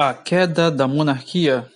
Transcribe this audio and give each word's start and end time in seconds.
A 0.00 0.14
queda 0.14 0.70
da 0.70 0.86
monarquia 0.86 1.68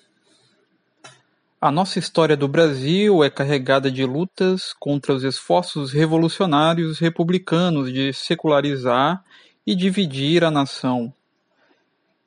A 1.60 1.72
nossa 1.72 1.98
história 1.98 2.36
do 2.36 2.46
Brasil 2.46 3.24
é 3.24 3.28
carregada 3.28 3.90
de 3.90 4.04
lutas 4.04 4.72
contra 4.78 5.12
os 5.12 5.24
esforços 5.24 5.90
revolucionários 5.90 7.00
republicanos 7.00 7.92
de 7.92 8.12
secularizar 8.12 9.24
e 9.66 9.74
dividir 9.74 10.44
a 10.44 10.52
nação. 10.52 11.12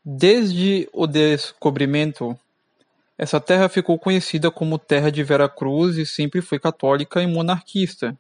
Desde 0.04 0.90
o 0.92 1.08
descobrimento, 1.08 2.38
essa 3.18 3.40
terra 3.40 3.70
ficou 3.70 3.98
conhecida 3.98 4.52
como 4.52 4.78
Terra 4.78 5.10
de 5.10 5.24
Vera 5.24 5.48
Cruz 5.48 5.96
e 5.96 6.06
sempre 6.06 6.42
foi 6.42 6.60
católica 6.60 7.24
e 7.24 7.26
monarquista. 7.26 8.18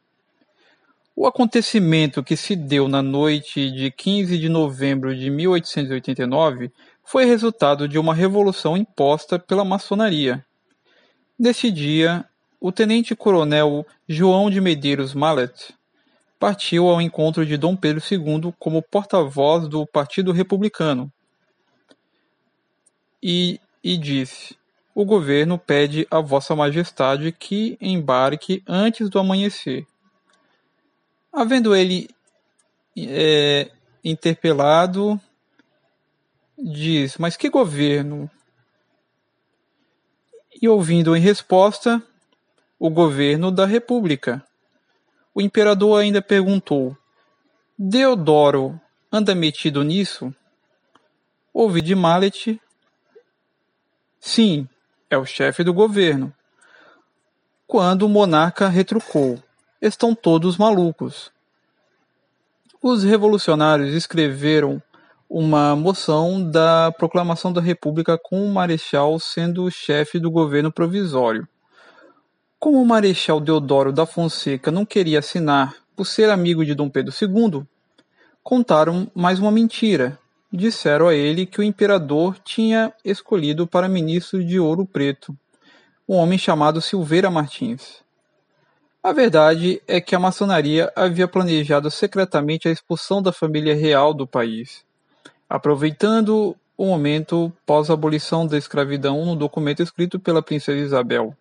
O 1.14 1.28
acontecimento 1.28 2.24
que 2.24 2.38
se 2.38 2.56
deu 2.56 2.88
na 2.88 3.02
noite 3.02 3.70
de 3.70 3.92
15 3.92 4.38
de 4.38 4.48
novembro 4.48 5.14
de 5.14 5.30
1889 5.30 6.72
foi 7.06 7.26
resultado 7.26 7.88
de 7.88 8.00
uma 8.00 8.14
revolução 8.14 8.76
imposta 8.76 9.38
pela 9.38 9.64
maçonaria. 9.64 10.44
Nesse 11.38 11.70
dia, 11.70 12.26
o 12.60 12.72
tenente-coronel 12.72 13.86
João 14.08 14.50
de 14.50 14.60
Medeiros 14.60 15.14
Mallet 15.14 15.74
partiu 16.40 16.88
ao 16.90 17.02
encontro 17.02 17.46
de 17.46 17.58
Dom 17.58 17.76
Pedro 17.76 18.02
II 18.10 18.54
como 18.58 18.82
porta-voz 18.82 19.68
do 19.68 19.86
Partido 19.86 20.32
Republicano 20.32 21.12
e, 23.22 23.60
e 23.84 23.98
disse: 23.98 24.56
O 24.94 25.06
governo 25.06 25.58
pede 25.60 26.08
a 26.10 26.20
Vossa 26.20 26.56
Majestade 26.56 27.32
que 27.32 27.78
embarque 27.80 28.64
antes 28.68 29.10
do 29.10 29.20
amanhecer. 29.20 29.86
Havendo 31.32 31.76
ele 31.76 32.10
é, 32.98 33.70
interpelado, 34.04 35.20
diz: 36.58 37.18
Mas 37.18 37.36
que 37.38 37.50
governo? 37.50 38.30
E 40.62 40.68
ouvindo 40.70 41.16
em 41.16 41.20
resposta, 41.20 42.02
o 42.80 42.90
governo 42.90 43.52
da 43.52 43.66
República. 43.66 44.44
O 45.34 45.42
imperador 45.42 46.02
ainda 46.02 46.22
perguntou: 46.22 46.98
Deodoro 47.78 48.80
anda 49.12 49.36
metido 49.36 49.84
nisso? 49.84 50.34
Ouvi 51.54 51.82
de 51.82 51.96
Mallet: 51.96 52.60
Sim, 54.20 54.68
é 55.10 55.18
o 55.18 55.26
chefe 55.26 55.64
do 55.64 55.74
governo. 55.74 56.34
Quando 57.68 58.04
o 58.04 58.10
monarca 58.10 58.70
retrucou: 58.70 59.42
Estão 59.82 60.16
todos 60.16 60.58
malucos. 60.58 61.32
Os 62.82 63.04
revolucionários 63.04 63.94
escreveram 63.94 64.82
uma 65.30 65.76
moção 65.76 66.44
da 66.50 66.92
proclamação 66.92 67.52
da 67.52 67.62
República 67.62 68.18
com 68.18 68.46
o 68.46 68.54
Marechal 68.54 69.20
sendo 69.20 69.64
o 69.64 69.72
chefe 69.72 70.20
do 70.20 70.30
governo 70.30 70.72
provisório. 70.72 71.48
Como 72.60 72.82
o 72.82 72.86
Marechal 72.86 73.40
Deodoro 73.40 73.92
da 73.92 74.06
Fonseca 74.06 74.72
não 74.72 74.86
queria 74.86 75.20
assinar 75.20 75.76
por 75.96 76.06
ser 76.06 76.30
amigo 76.30 76.66
de 76.66 76.76
Dom 76.76 76.90
Pedro 76.90 77.14
II, 77.20 77.64
contaram 78.44 79.10
mais 79.14 79.40
uma 79.40 79.52
mentira. 79.52 80.18
Disseram 80.52 81.08
a 81.08 81.14
ele 81.14 81.46
que 81.46 81.60
o 81.60 81.64
imperador 81.64 82.38
tinha 82.44 82.94
escolhido 83.04 83.68
para 83.68 83.90
ministro 83.90 84.44
de 84.44 84.60
Ouro 84.60 84.86
Preto 84.86 85.36
um 86.08 86.18
homem 86.18 86.38
chamado 86.38 86.80
Silveira 86.82 87.32
Martins. 87.32 88.04
A 89.02 89.12
verdade 89.12 89.82
é 89.88 90.00
que 90.00 90.16
a 90.16 90.20
maçonaria 90.20 90.92
havia 90.96 91.28
planejado 91.28 91.90
secretamente 91.90 92.68
a 92.68 92.72
expulsão 92.72 93.22
da 93.22 93.32
família 93.32 93.76
real 93.76 94.14
do 94.14 94.28
país, 94.28 94.85
aproveitando 95.50 96.56
o 96.78 96.86
momento 96.86 97.52
pós-abolição 97.66 98.46
da 98.46 98.58
escravidão 98.58 99.26
no 99.26 99.36
documento 99.36 99.82
escrito 99.82 100.20
pela 100.20 100.42
princesa 100.42 100.78
Isabel. 100.78 101.36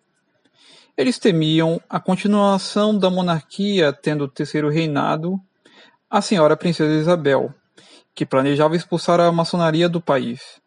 Eles 0.97 1.19
temiam 1.19 1.81
a 1.89 1.99
continuação 1.99 2.97
da 2.97 3.09
monarquia 3.09 3.91
tendo 3.91 4.23
o 4.23 4.29
terceiro 4.29 4.69
reinado 4.69 5.39
a 6.09 6.21
senhora 6.21 6.55
princesa 6.55 6.93
Isabel, 6.93 7.53
que 8.13 8.25
planejava 8.25 8.75
expulsar 8.75 9.19
a 9.19 9.31
maçonaria 9.31 9.89
do 9.89 9.99
país. 9.99 10.61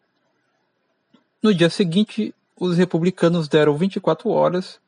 No 1.41 1.53
dia 1.53 1.69
seguinte, 1.69 2.35
os 2.59 2.77
republicanos 2.77 3.47
deram 3.47 3.75
24 3.75 4.29
horas 4.29 4.79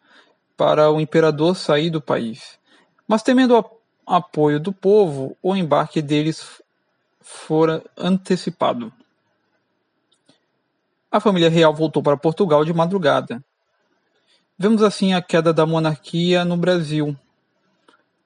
para 0.56 0.92
o 0.92 1.02
imperador 1.02 1.56
sair 1.56 1.90
do 1.90 2.02
país. 2.02 2.60
Mas 3.08 3.24
temendo 3.24 3.58
o 3.58 3.66
apoio 4.06 4.60
do 4.60 4.72
povo, 4.72 5.36
o 5.42 5.56
embarque 5.56 6.02
deles 6.02 6.62
fora 7.22 7.84
antecipado. 7.98 8.92
A 11.12 11.20
família 11.20 11.50
real 11.50 11.74
voltou 11.74 12.02
para 12.02 12.18
Portugal 12.18 12.64
de 12.64 12.74
madrugada. 12.74 13.44
Vemos 14.58 14.82
assim 14.82 15.14
a 15.14 15.22
queda 15.22 15.52
da 15.52 15.66
monarquia 15.66 16.46
no 16.46 16.56
Brasil. 16.56 17.16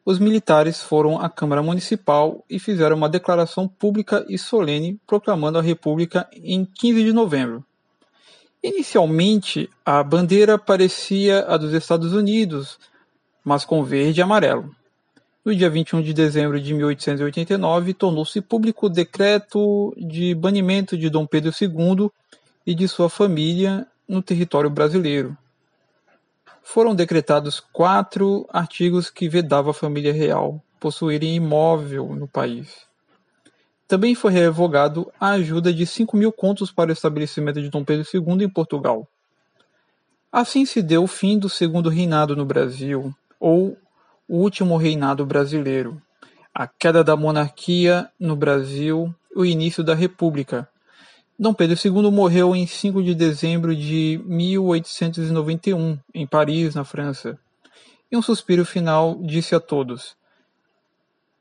Os 0.06 0.20
militares 0.20 0.82
foram 0.82 1.20
à 1.20 1.28
Câmara 1.28 1.64
Municipal 1.64 2.46
e 2.48 2.60
fizeram 2.60 2.96
uma 2.96 3.10
declaração 3.10 3.68
pública 3.68 4.24
e 4.30 4.38
solene 4.38 5.00
proclamando 5.08 5.58
a 5.58 5.64
República 5.64 6.30
em 6.32 6.64
15 6.64 7.06
de 7.06 7.12
novembro. 7.12 7.66
Inicialmente, 8.62 9.70
a 9.84 10.04
bandeira 10.04 10.60
parecia 10.60 11.46
a 11.48 11.58
dos 11.58 11.74
Estados 11.74 12.14
Unidos, 12.14 12.78
mas 13.44 13.66
com 13.66 13.84
verde 13.84 14.20
e 14.20 14.24
amarelo. 14.24 14.76
No 15.46 15.54
dia 15.54 15.70
21 15.70 16.02
de 16.02 16.12
dezembro 16.12 16.60
de 16.60 16.74
1889, 16.74 17.94
tornou-se 17.94 18.42
público 18.42 18.88
o 18.88 18.90
decreto 18.90 19.94
de 19.96 20.34
banimento 20.34 20.98
de 20.98 21.08
Dom 21.08 21.28
Pedro 21.28 21.52
II 21.62 22.10
e 22.66 22.74
de 22.74 22.88
sua 22.88 23.12
família 23.12 23.86
no 24.10 24.24
território 24.24 24.72
brasileiro. 24.72 25.38
Foram 26.64 26.96
decretados 26.96 27.60
quatro 27.60 28.50
artigos 28.52 29.12
que 29.12 29.30
vedavam 29.30 29.70
a 29.70 29.74
família 29.76 30.12
real 30.12 30.60
possuírem 30.80 31.36
imóvel 31.36 32.16
no 32.16 32.28
país. 32.28 32.88
Também 33.88 34.16
foi 34.16 34.32
revogado 34.32 35.14
a 35.20 35.30
ajuda 35.34 35.72
de 35.72 35.86
cinco 35.86 36.18
mil 36.18 36.32
contos 36.32 36.72
para 36.72 36.90
o 36.90 36.94
estabelecimento 36.94 37.62
de 37.62 37.70
Dom 37.70 37.84
Pedro 37.84 38.04
II 38.12 38.44
em 38.44 38.50
Portugal. 38.50 39.08
Assim 40.32 40.66
se 40.66 40.82
deu 40.82 41.04
o 41.04 41.08
fim 41.08 41.38
do 41.38 41.50
segundo 41.50 41.88
reinado 41.88 42.36
no 42.36 42.46
Brasil, 42.46 43.14
ou 43.40 43.78
o 44.28 44.38
último 44.38 44.78
reinado 44.78 45.26
brasileiro, 45.26 46.02
a 46.54 46.68
queda 46.68 47.04
da 47.04 47.16
monarquia 47.16 48.10
no 48.20 48.36
Brasil, 48.36 49.14
o 49.36 49.46
início 49.46 49.84
da 49.84 49.94
República. 49.94 50.68
Dom 51.38 51.54
Pedro 51.54 51.78
II 51.84 52.10
morreu 52.12 52.56
em 52.56 52.66
5 52.66 53.04
de 53.04 53.14
dezembro 53.14 53.76
de 53.76 54.22
1891, 54.26 56.00
em 56.14 56.26
Paris, 56.26 56.74
na 56.76 56.86
França. 56.86 57.38
E 58.10 58.16
um 58.16 58.22
suspiro 58.22 58.64
final 58.64 59.20
disse 59.22 59.54
a 59.54 59.60
todos: 59.60 60.16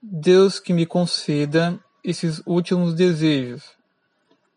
Deus 0.03 0.59
que 0.59 0.73
me 0.73 0.85
conceda 0.85 1.79
esses 2.03 2.43
últimos 2.45 2.93
desejos: 2.93 3.63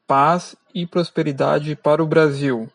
paz 0.07 0.55
e 0.73 0.87
prosperidade 0.87 1.75
para 1.75 2.03
o 2.03 2.07
Brasil. 2.07 2.67